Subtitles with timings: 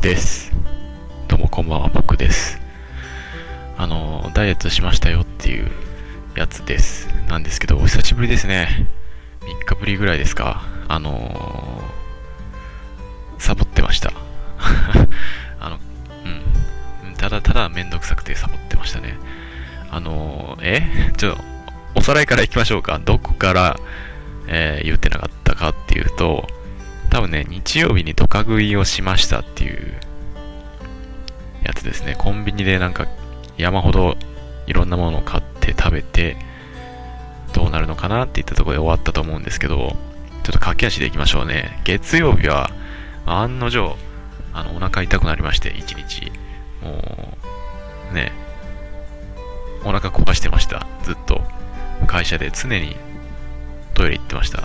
[0.00, 0.52] です。
[1.28, 2.60] どうもこんばんは、僕です。
[3.76, 5.70] あの、ダイエットしましたよっていう
[6.36, 7.08] やつです。
[7.28, 8.88] なんですけど、お久しぶりですね。
[9.40, 10.62] 3日ぶりぐらいですか。
[10.88, 14.12] あのー、サボってました。
[15.60, 15.78] あの、
[17.04, 17.14] うん。
[17.14, 19.18] ただただめんどくさくてサボってましたね。
[19.90, 21.12] あのー、え？
[21.16, 21.44] ちょっと、
[21.96, 23.00] おさらいからいきましょうか。
[23.04, 23.76] どこから、
[24.48, 26.46] えー、言ってなかったかっていうと、
[27.16, 29.94] 多分ね、日曜日にドカ食いをしましたっていう
[31.62, 32.14] やつですね。
[32.14, 33.06] コンビニでなんか
[33.56, 34.18] 山ほど
[34.66, 36.36] いろんなものを買って食べて、
[37.54, 39.96] どうなるのかなっていったところで終わったと思うんですけど、ちょ
[40.50, 41.80] っと駆け足でいきましょうね。
[41.84, 42.70] 月曜日は、
[43.24, 43.96] 案の定、
[44.52, 46.30] あの、お腹痛くなりまして、一日。
[46.82, 47.34] も
[48.12, 48.30] う、ね、
[49.84, 50.86] お腹壊してました。
[51.02, 51.42] ずっと。
[52.06, 52.94] 会社で常に
[53.94, 54.64] トイレ行ってました。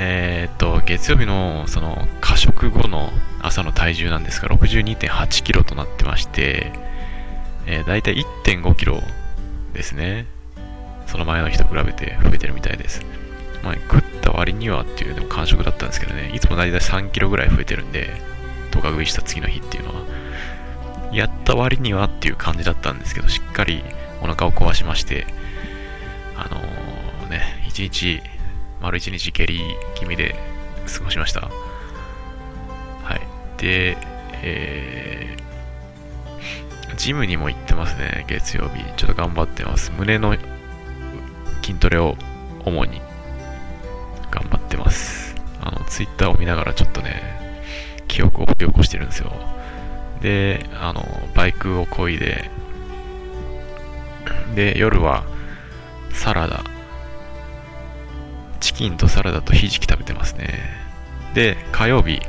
[0.00, 3.10] えー、っと、月曜日のその過食後の
[3.42, 6.70] 朝の体重なんですが、62.8キロとなってまして、
[7.66, 9.02] えー、大体1.5キロ
[9.72, 10.26] ですね。
[11.08, 13.04] その前の日と比べて増えてるみたいです。
[13.64, 18.08] まあ、食った割にはっていうでも感触だったんですけどね、いつも大体3キロぐらい増えてるんで、
[18.70, 20.04] 10日食いした次の日っていうのは、
[21.12, 23.82] やった割にはっていう感じだったんですけど、しっかり
[24.22, 25.26] お腹を壊しまして、
[26.36, 28.22] あのー、ね、一日、
[28.80, 29.60] 丸一日下痢
[29.94, 30.34] 気味で
[30.86, 31.40] 過ごしました。
[31.40, 33.60] はい。
[33.60, 33.96] で、
[34.42, 38.84] えー、ジムにも行ってますね、月曜日。
[38.96, 39.92] ちょっと頑張ってます。
[39.96, 40.36] 胸の
[41.62, 42.16] 筋トレを
[42.64, 43.00] 主に
[44.30, 45.34] 頑張ってます。
[45.60, 47.62] あの、ツイッターを見ながらちょっとね、
[48.06, 49.32] 記憶を掘り起こしてるんですよ。
[50.20, 51.04] で、あの、
[51.34, 52.50] バイクを漕いで、
[54.54, 55.24] で、夜は
[56.12, 56.64] サラダ、
[58.78, 60.60] キンとサラダとひじき食べてますね。
[61.34, 62.20] で、火曜日、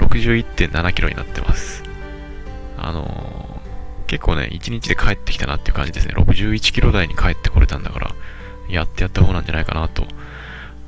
[0.00, 1.84] 61.7キロになってます。
[2.76, 6.14] あのー、結構ね、1日で帰ってきたなっていう感じですね。
[6.16, 8.14] 61キロ台に帰ってこれたんだから、
[8.68, 10.04] やってやった方なんじゃないかなと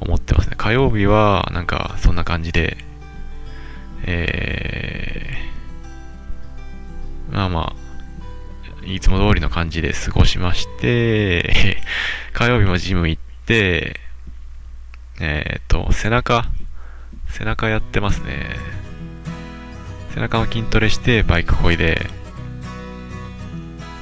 [0.00, 0.56] 思ってますね。
[0.58, 2.76] 火曜日は、なんか、そんな感じで、
[4.02, 7.72] えー、まあま
[8.82, 11.78] あ、いつも通りの感じで過ごしまして、
[12.34, 14.00] 火曜日もジム行って、
[15.20, 16.44] えっ、と、背中、
[17.28, 18.56] 背中やってますね。
[20.14, 22.06] 背中の筋トレして、バイクこいで、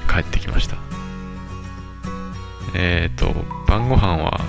[0.08, 0.76] 帰ってきました。
[2.74, 3.34] えっ、ー、と、
[3.66, 4.40] 晩ご飯は、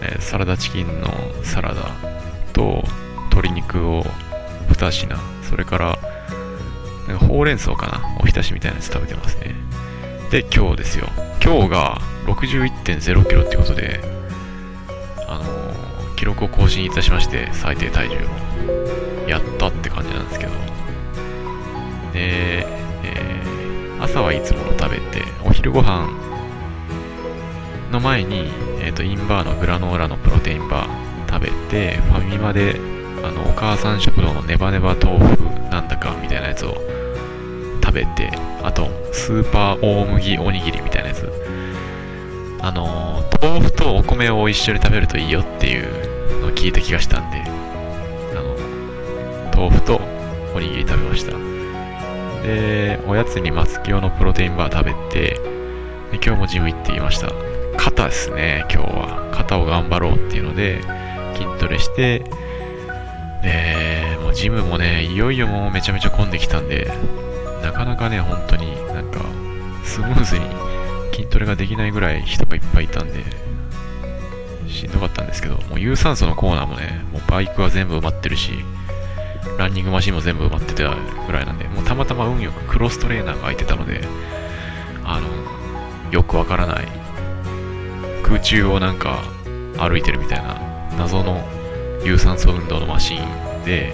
[0.00, 1.08] えー、サラダチキンの
[1.44, 1.90] サラダ
[2.52, 2.84] と
[3.30, 4.04] 鶏肉を
[4.68, 5.16] 2品、
[5.48, 5.98] それから、
[7.08, 9.54] なんかほうれん草かなおひたしみたいなやつ食べてますね。
[10.30, 11.08] で、今日ですよ。
[11.44, 14.00] 今日が61.0キロってことで、
[16.22, 19.28] 記録を更新いたしまして、最低体重を。
[19.28, 20.52] やったって感じなんですけど。
[22.12, 22.64] で、
[23.02, 26.08] えー、朝はいつもの食べて、お昼ご飯
[27.90, 32.76] の前に、えーと、インバーのグラノーラのプロテインバー食べて、ファミマで
[33.24, 36.76] あのお母さん食堂のネバネバ豆腐なんだかみたいなやつを
[37.82, 38.30] 食べて、
[38.62, 41.28] あとスーパー大麦おにぎりみたいなやつ。
[42.64, 46.11] あの豆腐とお米を一緒に食べるといいよっていう
[46.62, 48.54] 聞いた気がしたんで、あの
[49.52, 50.00] 豆腐と
[50.54, 51.32] おにぎり食べました。
[52.46, 55.40] で、おやつに松清のプロテインバー食べて、
[56.12, 57.32] で今日もジム行っていました。
[57.76, 59.32] 肩ですね、今日は。
[59.34, 60.82] 肩を頑張ろうっていうので、
[61.34, 62.20] 筋トレして、
[63.42, 66.92] で、もうジムもね、いよいよもうめちゃめちゃ混んできたんで、
[67.64, 69.18] なかなかね、本当になんか、
[69.82, 70.46] スムーズに
[71.12, 73.24] 筋トレができないぐらい人がいっぱいいたんで、
[74.82, 78.52] しんどかったんですけど、もう有酸素のコーナーもね、もうバイクは全部埋まってるし、
[79.58, 80.94] ランニングマシンも全部埋まってた
[81.26, 84.00] ぐらいなんで、もうたまたま運よくクロストレーナーが空いてたので、
[85.04, 85.28] あの、
[86.10, 86.88] よくわからない
[88.24, 89.22] 空中をなんか
[89.78, 90.60] 歩いてるみたいな
[90.98, 91.40] 謎の
[92.04, 93.92] 有酸素運動のマシンで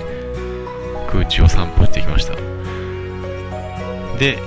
[1.10, 2.34] 空中を散歩してきました。
[4.18, 4.38] で、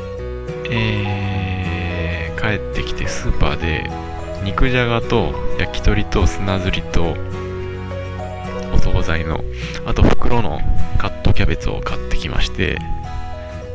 [0.71, 4.10] えー、帰ってきてスーパーで
[4.43, 7.15] 肉じゃがと焼き鳥と砂ずりと
[8.73, 9.43] お惣菜の
[9.85, 10.59] あと袋の
[10.97, 12.77] カットキャベツを買ってきまして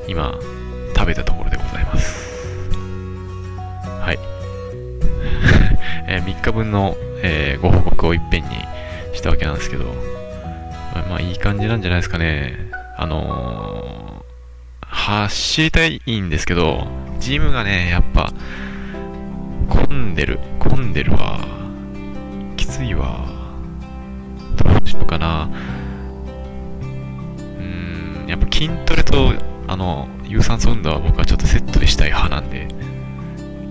[0.08, 0.38] 今
[0.94, 2.26] 食べたところでございます
[4.00, 4.18] はい
[6.08, 8.50] えー、3日分の、えー、ご報告をいっぺんに
[9.12, 9.84] したわけなんですけど、
[11.08, 12.70] まあいい感じなんじゃないですかね。
[12.96, 16.86] あのー、走りたいんですけど、
[17.18, 18.32] ジムがね、やっぱ、
[19.68, 21.40] 混んでる、混んでるわ。
[22.56, 23.26] きついわ。
[24.56, 25.50] どうしようかな。
[27.58, 29.34] うー筋トレと、
[29.68, 32.68] あの、有酸素運動は僕はちょっとセットでしたい派なんで、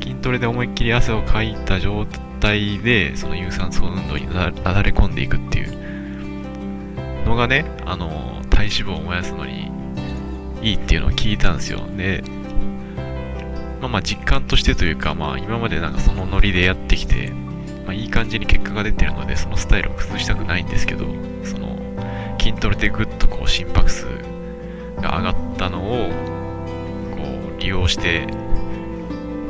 [0.01, 2.05] 筋トレで思いっきり汗をかいた状
[2.39, 9.71] 態で、その有酸素運動になだれ込んでいくっていうのがね、あの、体脂肪を燃やすのに
[10.61, 11.79] いいっていうのを聞いたんですよ。
[11.97, 12.23] で、
[13.85, 17.31] あまあ実感としてというか、まあ今までなんかそのノリでやってきて、
[17.85, 21.05] まあいい感じに結果が出てるので、そのスタイルを崩したくないんですけど、
[21.43, 21.77] その
[22.39, 24.05] 筋トレでぐっとこう心拍数
[25.01, 26.09] が上がったのを、
[27.15, 27.21] こ
[27.57, 28.27] う利用して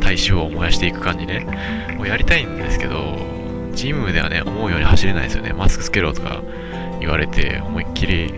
[0.01, 3.17] 体脂肪を燃やしていく感じね、もうやりたいんですけど、
[3.73, 5.51] ジムではね、思うように走れないですよね。
[5.51, 6.41] マスクつけろとか
[6.99, 8.33] 言われて、思いっきり、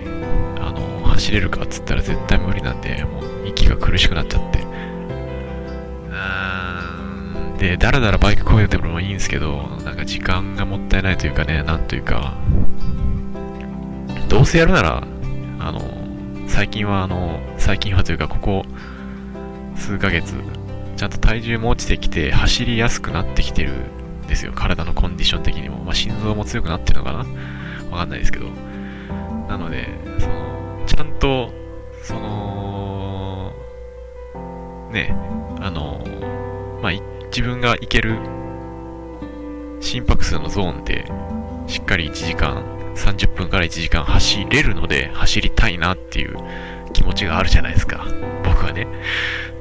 [0.59, 4.66] あの、走れるかっつったら絶対無理なんで、もう息が苦しくなっちゃって。
[7.57, 12.35] で、だらだらバイクこいでもいいんですけど、なんか時間がもったいないというかね、なんというか、
[14.29, 15.03] どうせやるなら、
[15.59, 15.81] あの、
[16.47, 18.63] 最近はあの、最近はというか、ここ
[19.75, 20.35] 数ヶ月、
[20.95, 24.51] ちゃんと体重も落ちてきて、走りやすくなってきてるんですよ。
[24.53, 25.83] 体のコンディション的にも。
[25.83, 27.19] まあ、心臓も強くなってるのかな？
[27.89, 28.47] わかんないですけど。
[29.47, 29.87] なので、
[30.19, 31.51] その、ちゃんと、
[32.03, 33.53] その、
[34.91, 35.15] ね、
[35.59, 36.03] あの、
[36.81, 36.91] まあ、
[37.37, 38.17] 自分が行ける
[39.79, 41.05] 心拍数のゾーンで、
[41.67, 42.63] しっかり1時間、
[42.95, 46.35] 30分から1時間走れるので、走りたいなっていう
[46.93, 48.07] 気持ちがあるじゃないですか。
[48.43, 48.87] 僕はね。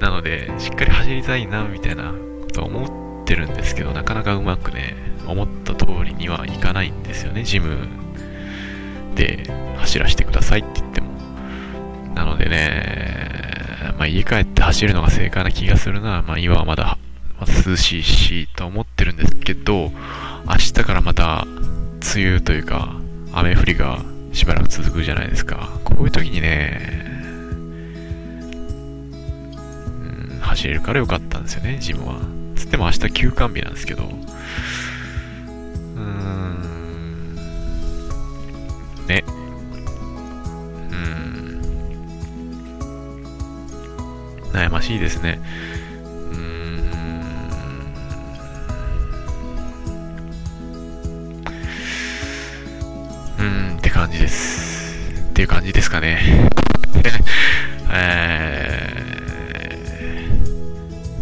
[0.00, 2.14] なので、しっかり走りたいな、みたいな
[2.44, 4.96] ことは思ってるんですけど、なかなかうまくね、
[5.26, 7.42] 思った通りにはいかないんですよね。
[7.42, 7.76] ジム
[9.16, 11.08] で走らせてくださいって言っても。
[12.14, 16.24] なのでね、まあ家帰って走るのが正解な気がするな。
[16.26, 16.96] まあ今はまだ、
[17.38, 19.92] まだ涼しいし、と思ってるんですけど、
[20.46, 21.46] 明日からまた
[22.14, 22.96] 梅雨というか、
[23.32, 24.02] 雨降りが
[24.32, 25.78] しばらく続くじゃないですか。
[25.84, 26.80] こういう時にね、
[30.30, 32.20] うん、走れるからよかったんですよね、ジムは。
[32.54, 37.36] つっても明日休館日なんですけど、うん、
[39.06, 39.24] ね、
[40.90, 40.94] う
[44.48, 45.40] ん、悩ましいですね。
[55.46, 56.50] いう感じですかね。
[57.88, 58.90] え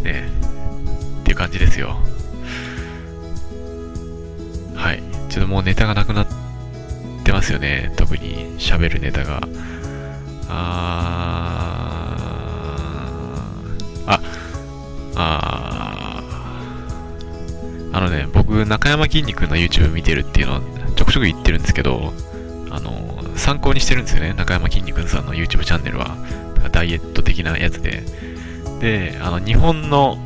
[0.01, 0.29] ー、ね、
[1.21, 1.99] っていう感じですよ。
[4.75, 5.03] はい。
[5.29, 6.27] ちょっともうネタがなくなっ
[7.23, 7.93] てますよね。
[7.95, 9.47] 特に喋るネタが。
[10.49, 14.21] あー、あ、
[15.15, 20.61] あー、あのね、僕、中山きんに君の YouTube 見てるっていうのは
[20.95, 22.11] ちょくちょく言ってるんですけど、
[22.71, 24.33] あの、参考にしてるんですよね。
[24.33, 26.15] 中山きんに君さんの YouTube チャンネルは。
[26.71, 28.03] ダイエット的なやつで。
[28.79, 30.17] で、あの、日本の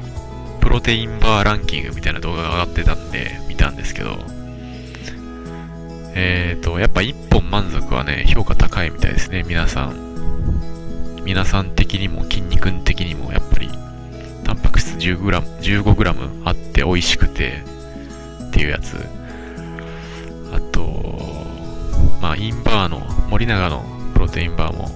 [0.61, 4.17] プロテインバーランキングみたいな動画が上がってたんで、見たんですけど、
[6.15, 10.09] えーと、やっぱ一本満足はね、評価高いみたいですね、皆さん。
[11.23, 13.69] 皆さん的にも筋肉的にも、やっぱり、
[14.43, 17.63] タンパク質 10g、15g あって美味しくて、
[18.47, 19.18] っていうやつ。
[22.21, 22.99] まあ、インバーの、
[23.29, 24.89] 森永のプロテインバーも、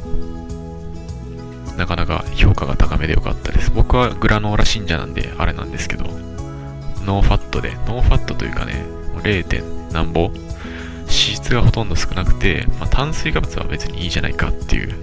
[1.77, 3.71] なかなか評価が高めでよかったです。
[3.71, 6.05] 僕はグラノーラ信者なんで、あれなんですけど、
[7.05, 8.85] ノーファットで、ノーファットというかね、
[9.23, 9.43] 0.
[9.43, 10.31] 点何ぼ
[11.03, 14.95] 脂質がほとんど少なくて、まあ、炭水化物は別にいいじゃないかっていう、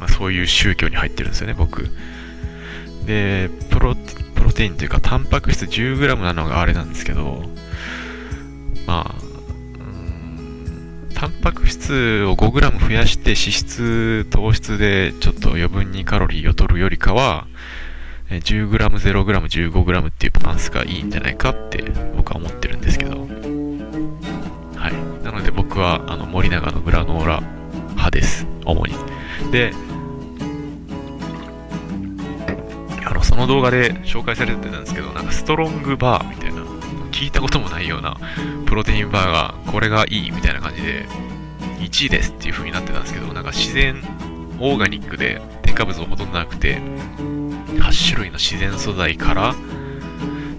[0.00, 1.88] まあ、そういう宗教に入ってるんですよね、僕。
[3.06, 3.94] で、プロ
[4.34, 7.44] プロテインというか、タンパク質 10g なのがあれなんですけど、
[8.86, 9.23] まあ、
[11.14, 17.46] タンパク質を 5g 増やして脂質、糖質でちょっと余分にカロリーを取るよりかは、
[18.28, 21.84] 10g、0g、15g っていうバランスがいいんじゃないかって
[22.16, 23.20] 僕は思ってるんですけど。
[23.20, 25.24] はい。
[25.24, 28.46] なので僕はあの森永のグラノーラ派です。
[28.64, 28.94] 主に。
[29.52, 29.72] で、
[33.06, 36.43] あの、その動画で紹介されてたんですけど、なんかストロングバーみたいな、
[37.24, 38.18] 聞いたこともないような
[38.66, 41.06] プロテインバーが、これがいいみたいな感じで、
[41.78, 44.02] 1位ですっていう風になってたんですけど、なんか自然、
[44.60, 49.54] オーガニックで添加物もほとんどなくて、8種類の自然素材から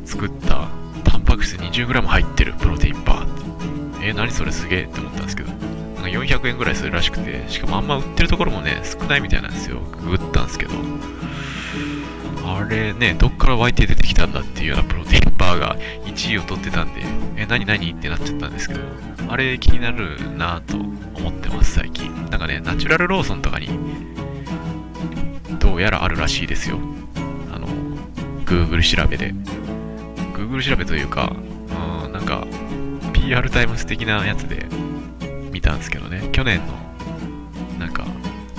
[0.06, 0.68] 作った
[1.04, 4.08] タンパク質 20g 入ってるプロテインバーって。
[4.08, 9.82] えー、何それすげえって思ったんですけど、なんか400円ぐらいするらしくて、しかもあんま売ってるところもね、少ないみたいなんですよ。
[10.02, 10.74] ググったんですけど。
[12.48, 15.76] あれね、どっから湧いて出てきたんだっていうようなプロテインバーが
[16.06, 17.02] 1位を取ってたんで、
[17.38, 17.92] え、何何？
[17.92, 18.82] ってなっちゃったんですけど、
[19.30, 20.78] あれ気になるなぁと
[21.20, 22.14] 思ってます、最近。
[22.30, 23.68] なんかね、ナチュラルローソンとかに、
[25.60, 26.78] どうやらあるらしいですよ。
[27.52, 27.68] あの、
[28.46, 29.34] Google 調べで。
[30.36, 31.36] Google 調べというか、
[32.04, 32.46] うん、なんか、
[33.14, 34.68] PR タイムス的なやつで
[35.52, 38.06] 見たんですけどね、去年の、なんか、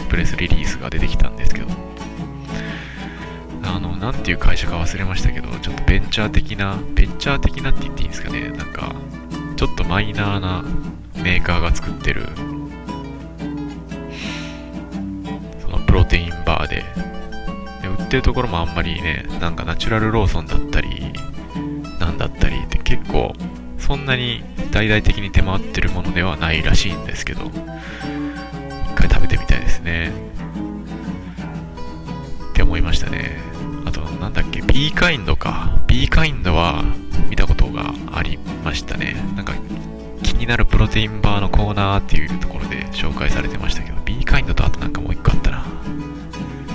[0.09, 1.69] プレスリリースが出てきたんですけど、
[4.06, 8.94] あの、なんていう会社か忘れましたけど、ちょっとベンチャー的な、ベンチャー的なって言っていいんですかね、なんか、
[9.56, 10.64] ちょっとマイナーな
[11.16, 12.28] メーカーが作ってる、
[15.60, 16.84] そのプロテインバーで、
[17.82, 21.12] で売ってるところもあんまりね、なんかナチュラルローソンだったり、
[21.98, 23.32] なんだったりって結構、
[23.78, 30.12] そんなに大々的に出回ってるものではないらしいんですけど、一回食べてみたいですね。
[32.50, 33.45] って思いましたね。
[34.76, 35.75] B カインドか。
[35.87, 36.85] B カインドは
[37.30, 39.16] 見たことがありましたね。
[39.35, 39.54] なんか、
[40.23, 45.64] 気になるプロテインバーのコーナーっていうところで紹介されてましたけど、B カインドとあとなんかもう一個あったな。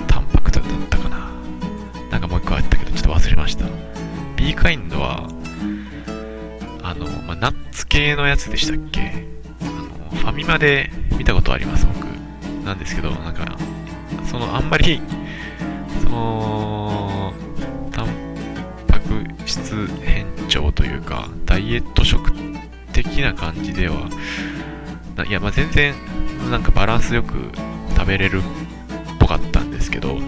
[0.08, 1.30] タンパク質だったかな。
[2.10, 3.66] なんかもう一個あったけど、ちょっと忘れました。
[4.34, 5.28] B カインドは、
[6.82, 9.24] あの、まあ、ナッツ系のやつでしたっけ？
[9.60, 12.06] あの、ファミマで見たことあります、僕。
[12.66, 13.56] なんですけど、なんか、
[14.28, 15.00] その、あんまり、
[16.02, 16.81] その、
[20.02, 22.32] 変調というか、ダイエット食
[22.92, 24.08] 的な感じでは、
[25.26, 25.94] いや、まあ、全然、
[26.50, 27.34] なんかバランスよく
[27.94, 28.42] 食べれるっ
[29.18, 30.18] ぽかったんですけど、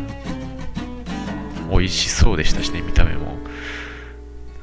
[1.70, 3.38] 美味しそうでしたしね、見た目も。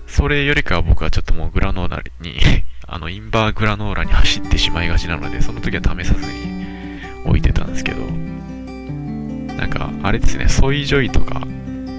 [0.07, 2.37] それよりかは僕はちょっともうグラノーラに
[2.87, 8.01] あの、インバーグラノーラに走ってしまいがちなので、その時は試さずに置いてたんですけど、
[9.55, 11.41] なんか、あれですね、ソイジョイとか